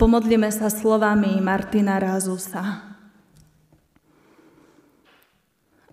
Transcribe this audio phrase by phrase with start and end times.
[0.00, 2.96] Pomodlíme sa slovami Martina Rázusa.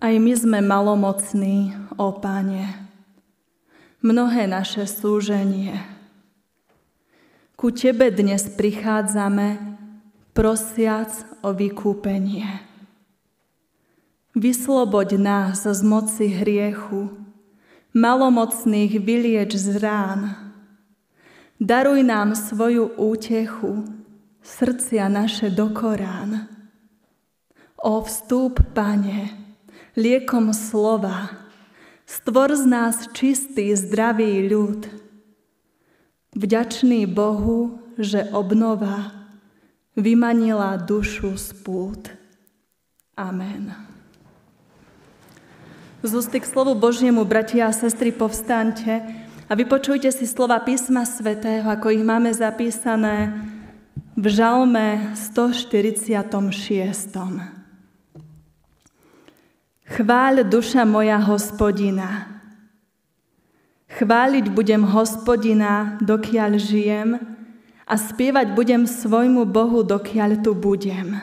[0.00, 2.88] Aj my sme malomocní, ó Pane,
[4.00, 5.76] mnohé naše súženie.
[7.52, 9.76] Ku Tebe dnes prichádzame,
[10.32, 11.12] prosiac
[11.44, 12.48] o vykúpenie.
[14.32, 17.12] Vysloboď nás z moci hriechu,
[17.92, 20.32] malomocných vylieč z rán.
[21.60, 23.97] Daruj nám svoju útechu,
[24.48, 26.48] srdcia naše do Korán.
[27.76, 29.28] O vstúp, Pane,
[29.92, 31.28] liekom slova,
[32.08, 34.88] stvor z nás čistý, zdravý ľud.
[36.32, 39.12] Vďačný Bohu, že obnova
[39.94, 42.02] vymanila dušu z pút.
[43.14, 43.74] Amen.
[46.02, 49.02] Z ústy k slovu Božiemu, bratia a sestry, povstaňte
[49.50, 53.34] a vypočujte si slova písma svätého, ako ich máme zapísané
[54.18, 56.10] v žalme 146.
[59.86, 62.26] Chváľ duša moja hospodina.
[63.86, 67.22] Chváliť budem hospodina, dokiaľ žijem
[67.86, 71.22] a spievať budem svojmu Bohu, dokiaľ tu budem.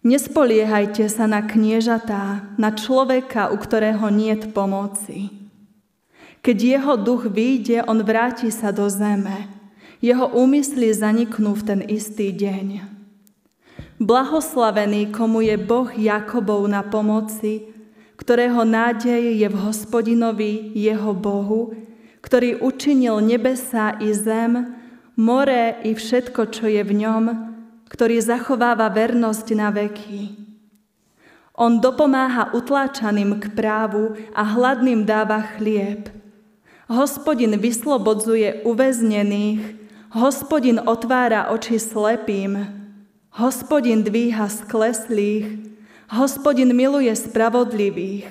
[0.00, 5.28] Nespoliehajte sa na kniežatá, na človeka, u ktorého niet pomoci.
[6.40, 9.59] Keď jeho duch vyjde, on vráti sa do zeme
[10.00, 12.80] jeho úmysly zaniknú v ten istý deň.
[14.00, 17.68] Blahoslavený, komu je Boh Jakobov na pomoci,
[18.16, 21.76] ktorého nádej je v hospodinovi, jeho Bohu,
[22.24, 24.76] ktorý učinil nebesa i zem,
[25.20, 27.24] more i všetko, čo je v ňom,
[27.88, 30.36] ktorý zachováva vernosť na veky.
[31.60, 36.08] On dopomáha utláčaným k právu a hladným dáva chlieb.
[36.88, 39.79] Hospodin vyslobodzuje uväznených,
[40.10, 42.66] Hospodin otvára oči slepým,
[43.30, 45.70] hospodin dvíha skleslých,
[46.10, 48.26] hospodin miluje spravodlivých,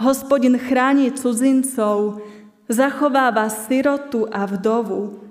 [0.00, 2.24] hospodin chráni cudzincov,
[2.72, 5.28] zachováva sirotu a vdovu,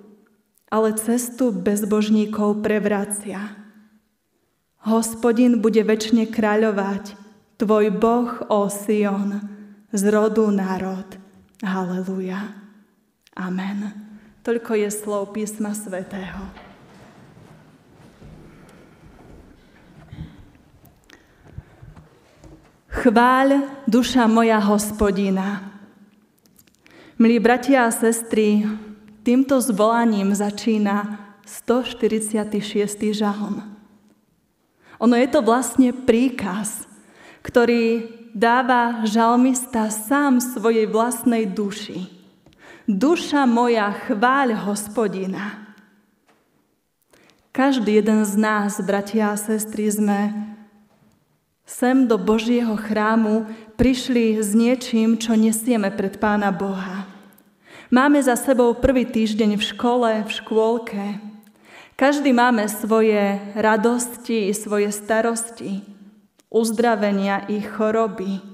[0.70, 3.58] ale cestu bezbožníkov prevracia.
[4.86, 7.18] Hospodin bude väčšine kráľovať,
[7.58, 9.42] tvoj Boh, o Sion,
[9.90, 11.18] z rodu národ.
[11.66, 12.62] Haleluja.
[13.34, 14.03] Amen.
[14.44, 16.52] Toľko je slov písma svätého.
[22.92, 25.80] Chváľ, duša moja hospodina.
[27.16, 28.68] Milí bratia a sestry,
[29.24, 33.16] týmto zvolaním začína 146.
[33.16, 33.64] žalm.
[35.00, 36.84] Ono je to vlastne príkaz,
[37.48, 42.23] ktorý dáva žalmista sám svojej vlastnej duši.
[42.84, 45.72] Duša moja, chváľ hospodina.
[47.56, 50.36] Každý jeden z nás, bratia a sestry, sme
[51.64, 53.48] sem do Božieho chrámu
[53.80, 57.08] prišli s niečím, čo nesieme pred Pána Boha.
[57.88, 61.24] Máme za sebou prvý týždeň v škole, v škôlke.
[61.96, 65.88] Každý máme svoje radosti svoje starosti,
[66.52, 68.53] uzdravenia i choroby.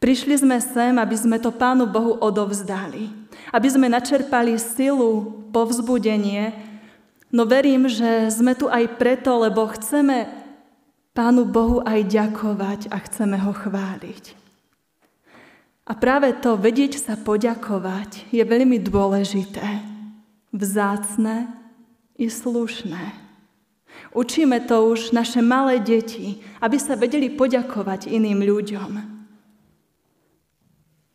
[0.00, 3.12] Prišli sme sem, aby sme to Pánu Bohu odovzdali.
[3.52, 6.56] Aby sme načerpali silu, povzbudenie.
[7.28, 10.24] No verím, že sme tu aj preto, lebo chceme
[11.12, 14.24] Pánu Bohu aj ďakovať a chceme ho chváliť.
[15.84, 19.84] A práve to vedieť sa poďakovať je veľmi dôležité,
[20.48, 21.50] vzácne
[22.16, 23.20] i slušné.
[24.16, 29.19] Učíme to už naše malé deti, aby sa vedeli poďakovať iným ľuďom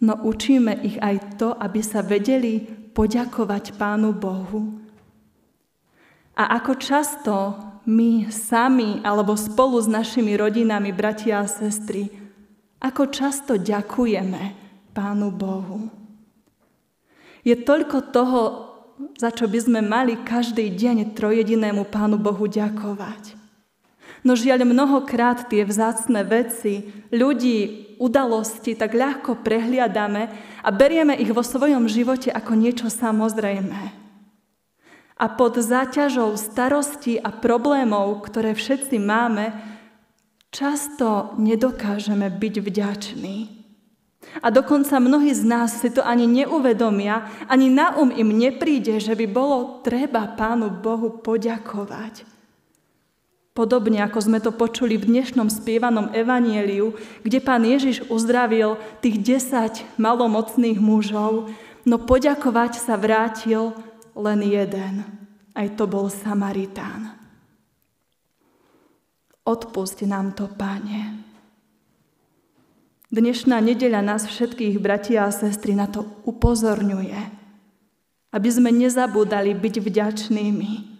[0.05, 2.61] no učíme ich aj to, aby sa vedeli
[2.93, 4.77] poďakovať Pánu Bohu.
[6.37, 7.35] A ako často
[7.89, 12.11] my sami alebo spolu s našimi rodinami, bratia a sestry,
[12.77, 14.53] ako často ďakujeme
[14.93, 15.89] Pánu Bohu.
[17.45, 18.41] Je toľko toho,
[19.17, 23.37] za čo by sme mali každý deň trojedinému Pánu Bohu ďakovať.
[24.25, 30.29] No žiaľ, mnohokrát tie vzácne veci, ľudí, udalosti tak ľahko prehliadame
[30.61, 33.93] a berieme ich vo svojom živote ako niečo samozrejmé.
[35.15, 39.55] A pod záťažou starostí a problémov, ktoré všetci máme,
[40.51, 43.37] často nedokážeme byť vďační.
[44.43, 49.15] A dokonca mnohí z nás si to ani neuvedomia, ani na um im nepríde, že
[49.15, 52.34] by bolo treba Pánu Bohu poďakovať.
[53.55, 56.91] Podobne ako sme to počuli v dnešnom spievanom evanieliu,
[57.23, 61.47] kde pán Ježiš uzdravil tých desať malomocných mužov,
[61.87, 63.71] no poďakovať sa vrátil
[64.11, 65.07] len jeden.
[65.55, 67.15] aj to bol Samaritán.
[69.47, 71.23] Odpusť nám to, Pane.
[73.07, 77.21] Dnešná nedeľa nás všetkých, bratia a sestry, na to upozorňuje,
[78.35, 80.94] aby sme nezabúdali byť vďačnými,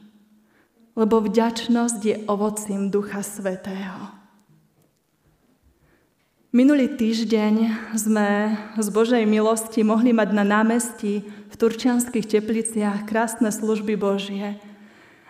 [0.95, 4.15] lebo vďačnosť je ovocím Ducha Svetého.
[6.55, 7.55] Minulý týždeň
[7.99, 14.55] sme z Božej milosti mohli mať na námestí v Turčianských tepliciach krásne služby Božie.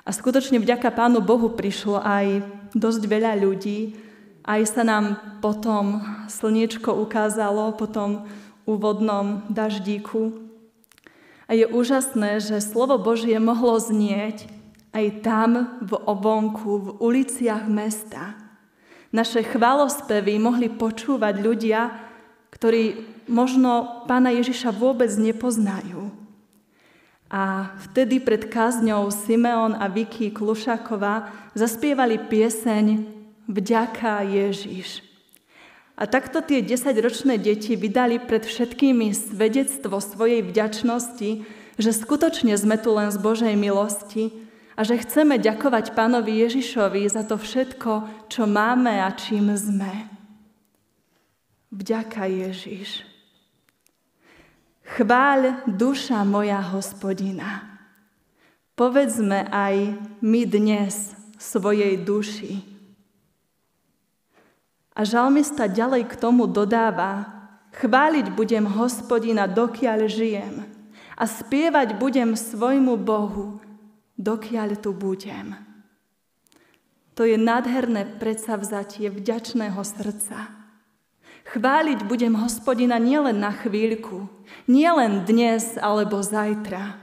[0.06, 2.46] A skutočne vďaka Pánu Bohu prišlo aj
[2.78, 3.98] dosť veľa ľudí.
[4.46, 8.30] Aj sa nám potom slniečko ukázalo po tom
[8.70, 10.30] úvodnom daždíku.
[11.50, 14.55] A je úžasné, že slovo Božie mohlo znieť
[14.96, 18.40] aj tam v obonku, v uliciach mesta.
[19.12, 21.92] Naše chválospevy mohli počúvať ľudia,
[22.56, 22.96] ktorí
[23.28, 26.08] možno pána Ježiša vôbec nepoznajú.
[27.28, 33.12] A vtedy pred kázňou Simeon a Vicky Klušáková zaspievali pieseň
[33.52, 35.04] Vďaka Ježiš.
[35.96, 41.30] A takto tie desaťročné deti vydali pred všetkými svedectvo svojej vďačnosti,
[41.76, 44.45] že skutočne sme tu len z Božej milosti
[44.76, 50.12] a že chceme ďakovať pánovi Ježišovi za to všetko, čo máme a čím sme.
[51.72, 53.08] Vďaka Ježiš.
[54.86, 57.80] Chváľ duša moja hospodina.
[58.76, 62.60] Povedzme aj my dnes svojej duši.
[64.96, 67.28] A žalmista ďalej k tomu dodáva,
[67.76, 70.56] chváliť budem hospodina, dokiaľ žijem
[71.16, 73.60] a spievať budem svojmu Bohu,
[74.16, 75.56] dokiaľ tu budem.
[77.16, 80.52] To je nádherné predsavzatie vďačného srdca.
[81.46, 84.28] Chváliť budem hospodina nielen na chvíľku,
[84.68, 87.00] nielen dnes alebo zajtra.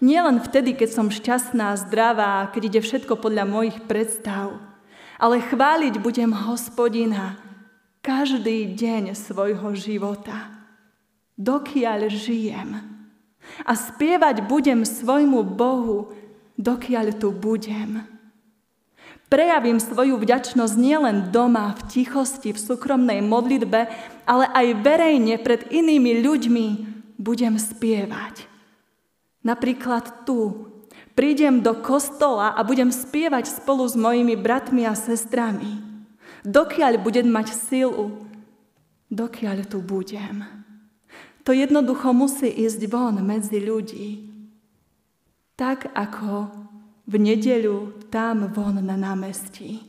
[0.00, 4.56] Nielen vtedy, keď som šťastná, zdravá, keď ide všetko podľa mojich predstav.
[5.20, 7.36] Ale chváliť budem hospodina
[8.00, 10.48] každý deň svojho života,
[11.36, 12.80] dokiaľ žijem.
[13.68, 16.16] A spievať budem svojmu Bohu,
[16.60, 18.04] dokiaľ tu budem.
[19.30, 23.86] Prejavím svoju vďačnosť nielen doma, v tichosti, v súkromnej modlitbe,
[24.26, 26.66] ale aj verejne pred inými ľuďmi
[27.14, 28.50] budem spievať.
[29.46, 30.66] Napríklad tu.
[31.14, 35.78] Prídem do kostola a budem spievať spolu s mojimi bratmi a sestrami.
[36.42, 38.24] Dokiaľ budem mať silu,
[39.12, 40.42] dokiaľ tu budem.
[41.44, 44.29] To jednoducho musí ísť von medzi ľudí.
[45.60, 46.48] Tak ako
[47.04, 49.84] v nedeľu tam von na námestí.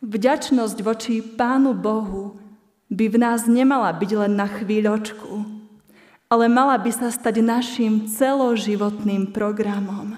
[0.00, 2.40] Vďačnosť voči Pánu Bohu
[2.88, 5.44] by v nás nemala byť len na chvíľočku,
[6.32, 10.16] ale mala by sa stať našim celoživotným programom.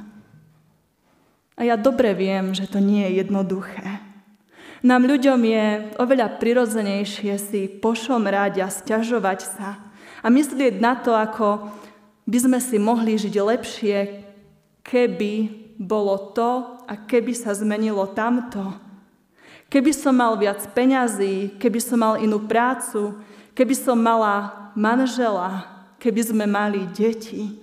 [1.58, 3.99] A ja dobre viem, že to nie je jednoduché.
[4.87, 5.64] Nám ľuďom je
[5.99, 9.75] oveľa prirodzenejšie si pošomrať a stiažovať sa
[10.23, 11.82] a myslieť na to, ako
[12.26, 13.98] by sme si mohli žiť lepšie,
[14.86, 15.34] keby
[15.78, 18.78] bolo to a keby sa zmenilo tamto.
[19.72, 23.16] Keby som mal viac peňazí, keby som mal inú prácu,
[23.56, 25.64] keby som mala manžela,
[25.96, 27.56] keby sme mali deti,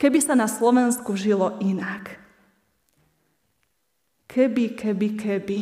[0.00, 2.16] keby sa na Slovensku žilo inak.
[4.24, 5.60] Keby, keby, keby.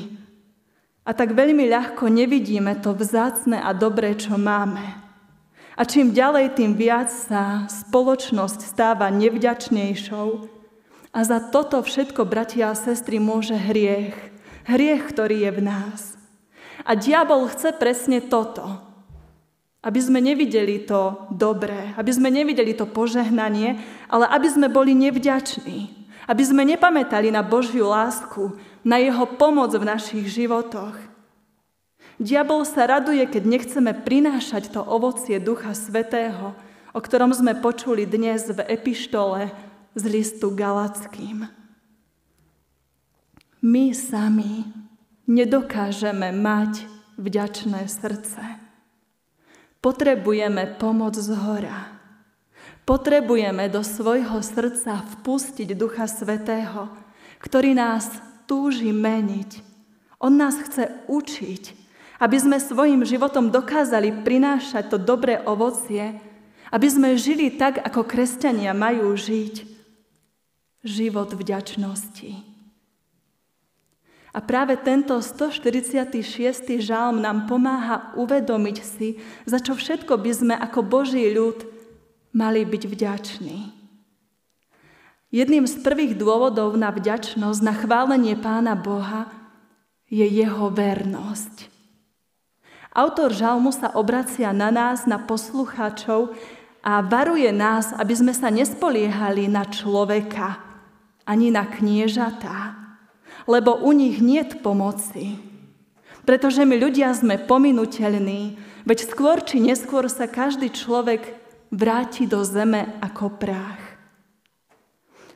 [1.02, 5.01] A tak veľmi ľahko nevidíme to vzácne a dobré, čo máme.
[5.76, 10.52] A čím ďalej, tým viac sa spoločnosť stáva nevďačnejšou,
[11.12, 14.16] a za toto všetko, bratia a sestry, môže hriech.
[14.64, 16.00] Hriech, ktorý je v nás.
[16.88, 18.64] A diabol chce presne toto.
[19.84, 23.76] Aby sme nevideli to dobré, aby sme nevideli to požehnanie,
[24.08, 25.90] ale aby sme boli nevďační.
[26.24, 31.11] Aby sme nepamätali na Božiu lásku, na Jeho pomoc v našich životoch.
[32.20, 36.52] Diabol sa raduje, keď nechceme prinášať to ovocie Ducha Svetého,
[36.92, 39.48] o ktorom sme počuli dnes v epištole
[39.96, 41.48] z listu Galackým.
[43.64, 44.68] My sami
[45.24, 46.84] nedokážeme mať
[47.16, 48.42] vďačné srdce.
[49.80, 51.96] Potrebujeme pomoc z hora.
[52.82, 56.90] Potrebujeme do svojho srdca vpustiť Ducha Svetého,
[57.40, 58.10] ktorý nás
[58.46, 59.62] túži meniť.
[60.22, 61.81] On nás chce učiť,
[62.22, 66.22] aby sme svojim životom dokázali prinášať to dobré ovocie,
[66.70, 69.66] aby sme žili tak, ako kresťania majú žiť
[70.86, 72.54] život vďačnosti.
[74.32, 76.80] A práve tento 146.
[76.80, 81.66] žalm nám pomáha uvedomiť si, za čo všetko by sme ako Boží ľud
[82.32, 83.58] mali byť vďační.
[85.28, 89.28] Jedným z prvých dôvodov na vďačnosť, na chválenie Pána Boha
[90.08, 91.71] je jeho vernosť.
[92.92, 96.36] Autor žalmu sa obracia na nás, na poslucháčov
[96.84, 100.60] a varuje nás, aby sme sa nespoliehali na človeka,
[101.24, 102.76] ani na kniežatá,
[103.48, 105.40] lebo u nich nie pomoci.
[106.28, 111.32] Pretože my ľudia sme pominuteľní, veď skôr či neskôr sa každý človek
[111.72, 113.80] vráti do zeme ako prách.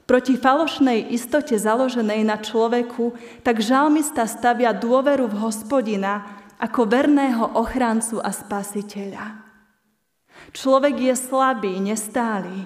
[0.06, 8.20] Proti falošnej istote založenej na človeku, tak žalmista stavia dôveru v hospodina, ako verného ochrancu
[8.20, 9.44] a spasiteľa.
[10.52, 12.64] Človek je slabý, nestály,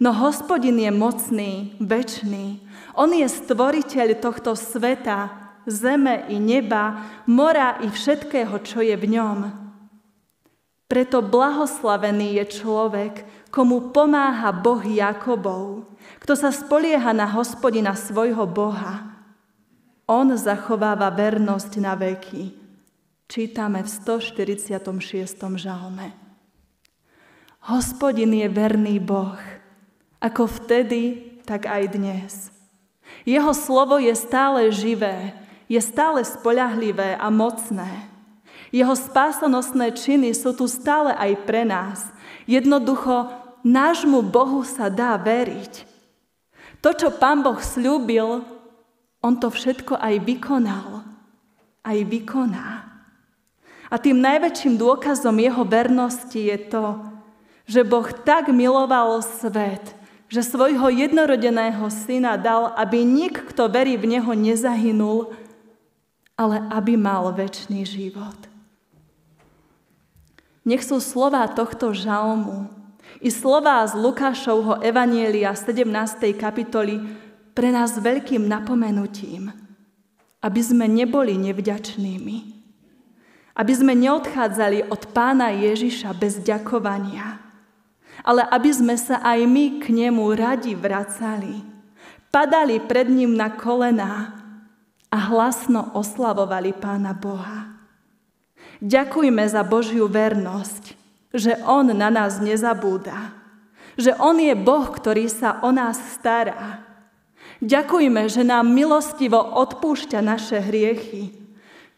[0.00, 2.64] no hospodin je mocný, väčší.
[2.96, 5.32] On je stvoriteľ tohto sveta,
[5.68, 9.38] zeme i neba, mora i všetkého, čo je v ňom.
[10.86, 13.14] Preto blahoslavený je človek,
[13.50, 15.90] komu pomáha Boh Jakobov,
[16.22, 19.18] kto sa spolieha na hospodina svojho Boha.
[20.06, 22.65] On zachováva vernosť na veky
[23.26, 24.70] čítame v 146.
[25.58, 26.14] žalme.
[27.66, 29.38] Hospodin je verný Boh,
[30.22, 32.54] ako vtedy, tak aj dnes.
[33.26, 35.34] Jeho slovo je stále živé,
[35.66, 38.06] je stále spoľahlivé a mocné.
[38.70, 42.06] Jeho spásonosné činy sú tu stále aj pre nás.
[42.46, 43.30] Jednoducho,
[43.66, 45.82] nášmu Bohu sa dá veriť.
[46.82, 48.46] To, čo Pán Boh slúbil,
[49.18, 51.02] On to všetko aj vykonal.
[51.82, 52.85] Aj vykoná.
[53.86, 56.98] A tým najväčším dôkazom jeho vernosti je to,
[57.66, 59.94] že Boh tak miloval svet,
[60.26, 65.30] že svojho jednorodeného syna dal, aby nik, kto verí v Neho, nezahynul,
[66.34, 68.36] ale aby mal väčší život.
[70.66, 72.66] Nech sú slova tohto žalmu
[73.22, 75.86] i slova z Lukášovho Evanielia 17.
[76.34, 76.98] kapitoly
[77.54, 79.54] pre nás veľkým napomenutím,
[80.42, 82.55] aby sme neboli nevďačnými
[83.56, 87.40] aby sme neodchádzali od pána Ježiša bez ďakovania,
[88.20, 91.64] ale aby sme sa aj my k nemu radi vracali,
[92.28, 94.36] padali pred ním na kolená
[95.08, 97.72] a hlasno oslavovali pána Boha.
[98.84, 100.92] Ďakujme za Božiu vernosť,
[101.32, 103.32] že On na nás nezabúda,
[103.96, 106.84] že On je Boh, ktorý sa o nás stará.
[107.64, 111.45] Ďakujme, že nám milostivo odpúšťa naše hriechy,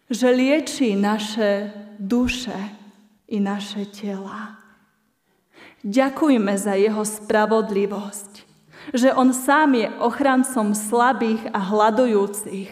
[0.09, 2.57] že lieči naše duše
[3.29, 4.57] i naše tela.
[5.85, 8.33] Ďakujme za jeho spravodlivosť,
[8.97, 12.71] že on sám je ochrancom slabých a hľadujúcich,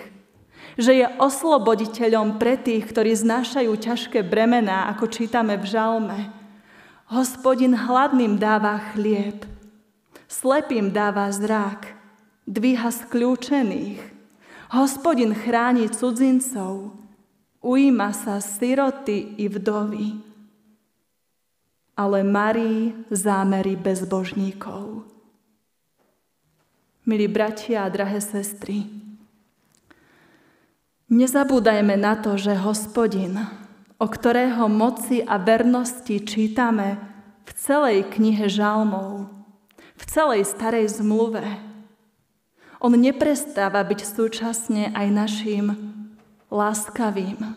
[0.77, 6.19] že je osloboditeľom pre tých, ktorí znášajú ťažké bremená, ako čítame v žalme.
[7.07, 9.47] Hospodin hladným dáva chlieb,
[10.27, 11.95] slepým dáva zrak,
[12.49, 14.03] dvíha skľúčených.
[14.75, 17.06] Hospodin chráni cudzincov,
[17.67, 20.15] ujíma sa siroty i vdovy,
[21.99, 25.03] ale marí zámery bezbožníkov.
[27.03, 28.87] Milí bratia a drahé sestry,
[31.11, 33.43] nezabúdajme na to, že hospodin,
[33.99, 36.99] o ktorého moci a vernosti čítame
[37.47, 39.27] v celej knihe žalmov,
[39.99, 41.43] v celej starej zmluve,
[42.77, 45.96] on neprestáva byť súčasne aj našim
[46.51, 47.57] láskavým,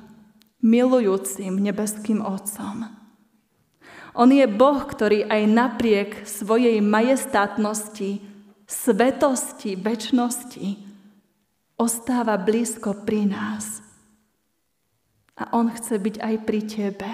[0.59, 2.99] milujúcim nebeským Otcom.
[4.17, 8.19] On je Boh, ktorý aj napriek svojej majestátnosti,
[8.67, 10.67] svetosti, väčšnosti
[11.79, 13.79] ostáva blízko pri nás.
[15.39, 17.11] A On chce byť aj pri tebe.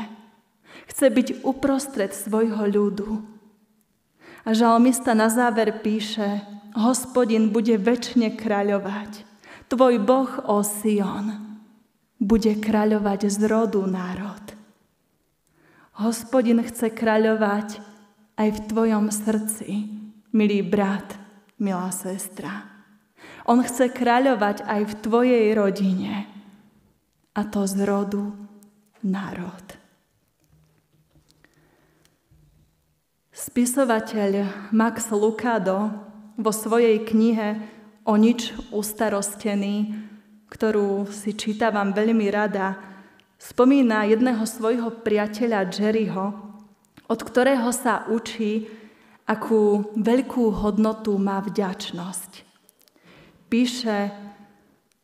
[0.89, 3.21] Chce byť uprostred svojho ľudu.
[4.45, 6.41] A žalmista na záver píše,
[6.73, 9.21] hospodin bude väčšine kráľovať.
[9.69, 11.44] Tvoj Boh, o Sion
[12.25, 14.41] bude kráľovať z rodu národ.
[16.01, 17.77] Hospodin chce kráľovať
[18.41, 19.69] aj v tvojom srdci,
[20.33, 21.13] milý brat,
[21.61, 22.65] milá sestra.
[23.45, 26.25] On chce kráľovať aj v tvojej rodine,
[27.37, 28.33] a to z rodu
[29.05, 29.77] národ.
[33.29, 35.93] Spisovateľ Max Lucado
[36.41, 39.97] vo svojej knihe O nič ustarostený
[40.49, 42.77] ktorú si čítavam veľmi rada,
[43.39, 46.25] spomína jedného svojho priateľa Jerryho,
[47.05, 48.65] od ktorého sa učí,
[49.25, 52.45] akú veľkú hodnotu má vďačnosť.
[53.49, 53.97] Píše,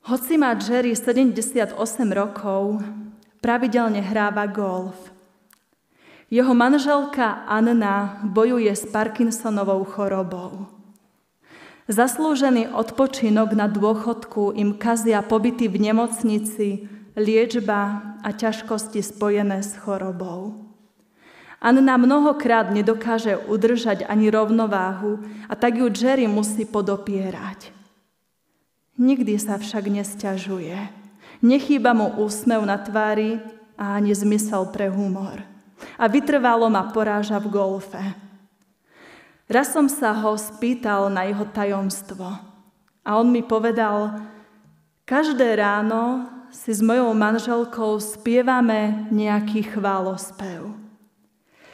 [0.09, 1.77] hoci má Jerry 78
[2.09, 2.81] rokov,
[3.37, 4.97] pravidelne hráva golf.
[6.31, 10.80] Jeho manželka Anna bojuje s Parkinsonovou chorobou.
[11.89, 16.85] Zaslúžený odpočinok na dôchodku im kazia pobyty v nemocnici,
[17.17, 20.69] liečba a ťažkosti spojené s chorobou.
[21.61, 27.69] Anna mnohokrát nedokáže udržať ani rovnováhu a tak ju Jerry musí podopierať.
[28.97, 30.77] Nikdy sa však nesťažuje.
[31.41, 33.41] Nechýba mu úsmev na tvári
[33.77, 35.41] a ani zmysel pre humor.
[35.97, 38.30] A vytrvalo ma poráža v golfe.
[39.51, 42.23] Raz som sa ho spýtal na jeho tajomstvo
[43.03, 44.15] a on mi povedal,
[45.03, 50.71] každé ráno si s mojou manželkou spievame nejaký chválospev.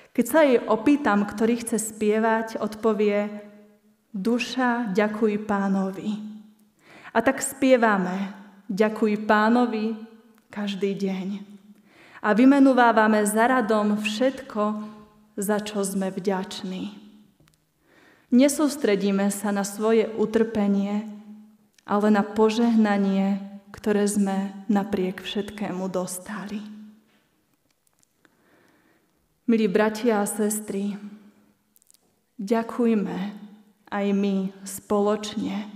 [0.10, 3.46] Keď sa jej opýtam, ktorý chce spievať, odpovie
[4.10, 6.18] Duša, ďakuj pánovi.
[7.14, 8.34] A tak spievame
[8.68, 9.96] Ďakuj pánovi
[10.52, 11.40] každý deň.
[12.20, 14.64] A vymenúvávame za radom všetko,
[15.40, 17.07] za čo sme vďační.
[18.28, 21.08] Nesústredíme sa na svoje utrpenie,
[21.88, 23.40] ale na požehnanie,
[23.72, 26.60] ktoré sme napriek všetkému dostali.
[29.48, 31.00] Milí bratia a sestry,
[32.36, 33.18] ďakujme
[33.88, 35.72] aj my spoločne,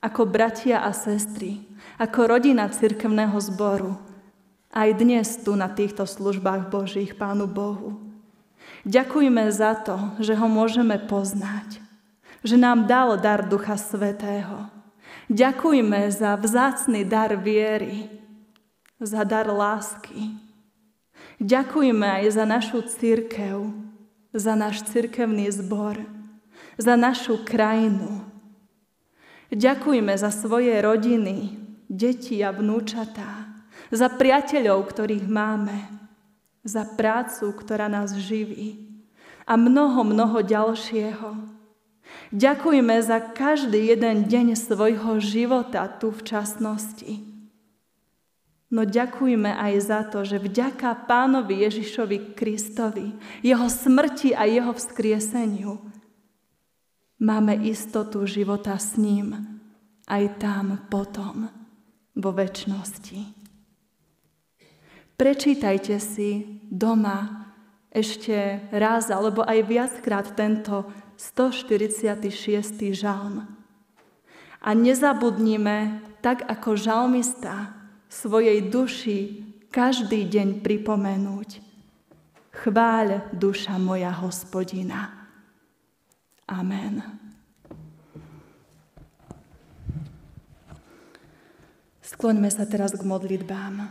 [0.00, 1.60] ako bratia a sestry,
[2.00, 4.00] ako rodina cirkevného zboru,
[4.72, 8.00] aj dnes tu na týchto službách Božích Pánu Bohu.
[8.88, 11.89] Ďakujme za to, že ho môžeme poznať,
[12.44, 14.68] že nám dal dar Ducha Svetého.
[15.30, 18.10] Ďakujme za vzácný dar viery,
[18.98, 20.34] za dar lásky.
[21.40, 23.72] Ďakujme aj za našu církev,
[24.34, 26.02] za náš církevný zbor,
[26.76, 28.26] za našu krajinu.
[29.50, 31.58] Ďakujme za svoje rodiny,
[31.90, 33.50] deti a vnúčatá,
[33.90, 35.74] za priateľov, ktorých máme,
[36.62, 39.02] za prácu, ktorá nás živí
[39.48, 41.59] a mnoho, mnoho ďalšieho.
[42.30, 47.30] Ďakujme za každý jeden deň svojho života tu v časnosti.
[48.70, 55.82] No ďakujme aj za to, že vďaka pánovi Ježišovi Kristovi, jeho smrti a jeho vzkrieseniu,
[57.18, 59.58] máme istotu života s ním
[60.06, 61.50] aj tam potom,
[62.14, 63.40] vo väčšnosti.
[65.18, 67.50] Prečítajte si doma
[67.90, 70.86] ešte raz alebo aj viackrát tento
[71.20, 72.96] 146.
[72.96, 73.44] žalm.
[74.64, 77.76] A nezabudnime, tak ako žalmista,
[78.08, 81.60] svojej duši každý deň pripomenúť.
[82.50, 85.28] Chváľ duša moja hospodina.
[86.48, 87.04] Amen.
[92.00, 93.86] Skloňme sa teraz k modlitbám.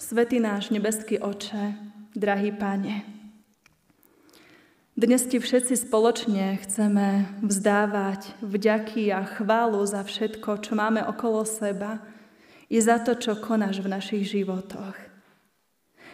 [0.00, 1.78] Svetý náš nebeský oče,
[2.12, 3.13] drahý Pane,
[4.94, 11.98] dnes ti všetci spoločne chceme vzdávať vďaky a chválu za všetko, čo máme okolo seba
[12.70, 14.94] i za to, čo konáš v našich životoch.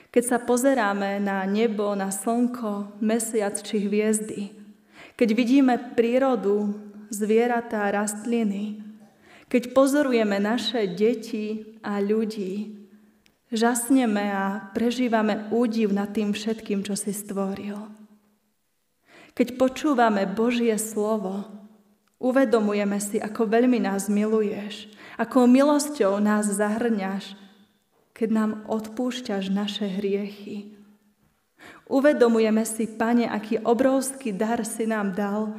[0.08, 4.48] Keď sa pozeráme na nebo, na slnko, mesiac či hviezdy,
[5.12, 6.72] keď vidíme prírodu,
[7.12, 8.80] zvieratá, rastliny,
[9.52, 12.80] keď pozorujeme naše deti a ľudí,
[13.52, 17.99] žasneme a prežívame údiv nad tým všetkým, čo si stvoril.
[19.34, 21.46] Keď počúvame Božie slovo,
[22.18, 27.38] uvedomujeme si, ako veľmi nás miluješ, akou milosťou nás zahrňaš,
[28.12, 30.76] keď nám odpúšťaš naše hriechy.
[31.90, 35.56] Uvedomujeme si, Pane, aký obrovský dar si nám dal,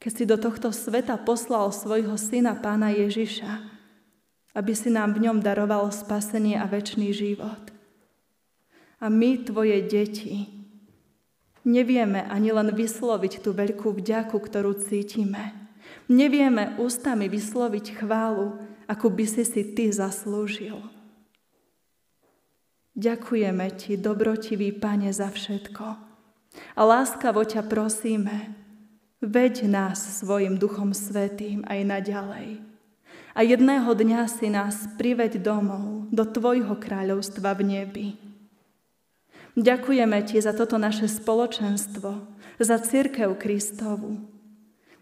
[0.00, 3.68] keď si do tohto sveta poslal svojho syna Pána Ježiša,
[4.56, 7.70] aby si nám v ňom daroval spasenie a väčší život.
[9.00, 10.59] A my, Tvoje deti,
[11.70, 15.54] Nevieme ani len vysloviť tú veľkú vďaku, ktorú cítime.
[16.10, 18.58] Nevieme ústami vysloviť chválu,
[18.90, 20.82] ako by si si ty zaslúžil.
[22.98, 25.86] Ďakujeme ti, dobrotivý Pane, za všetko.
[26.74, 28.50] A láskavo ťa prosíme,
[29.22, 32.48] veď nás svojim Duchom Svetým aj naďalej.
[33.30, 38.29] A jedného dňa si nás priveď domov do Tvojho kráľovstva v nebi.
[39.60, 42.10] Ďakujeme Ti za toto naše spoločenstvo,
[42.56, 44.24] za církev Kristovu.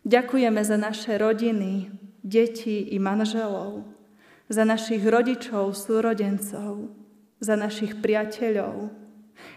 [0.03, 1.95] Ďakujeme za naše rodiny,
[2.27, 3.87] deti i manželov,
[4.51, 6.91] za našich rodičov, súrodencov,
[7.39, 8.91] za našich priateľov.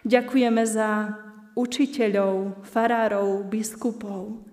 [0.05, 1.17] Ďakujeme za
[1.57, 4.45] učiteľov, farárov, biskupov,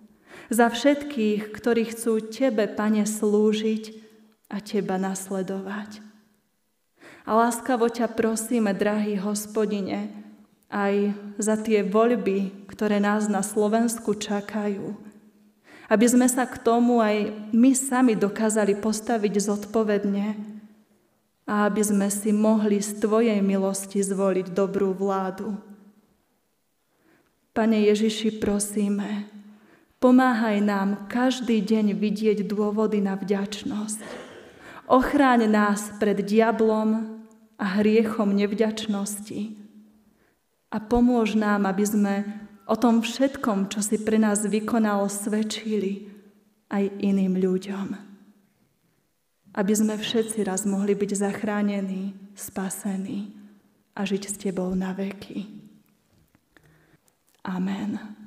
[0.48, 3.84] za všetkých, ktorí chcú Tebe, Pane, slúžiť
[4.48, 6.00] a Teba nasledovať.
[7.28, 10.17] A láskavo ťa prosíme, drahý hospodine,
[10.68, 14.92] aj za tie voľby, ktoré nás na Slovensku čakajú.
[15.88, 20.36] Aby sme sa k tomu aj my sami dokázali postaviť zodpovedne
[21.48, 25.56] a aby sme si mohli z Tvojej milosti zvoliť dobrú vládu.
[27.56, 29.24] Pane Ježiši, prosíme,
[29.96, 34.28] pomáhaj nám každý deň vidieť dôvody na vďačnosť.
[34.92, 37.24] Ochráň nás pred diablom
[37.56, 39.67] a hriechom nevďačnosti
[40.68, 42.14] a pomôž nám, aby sme
[42.68, 46.12] o tom všetkom, čo si pre nás vykonal, svedčili
[46.68, 47.88] aj iným ľuďom.
[49.56, 53.32] Aby sme všetci raz mohli byť zachránení, spasení
[53.96, 55.48] a žiť s Tebou na veky.
[57.48, 58.17] Amen.